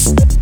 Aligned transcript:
Peace. 0.00 0.39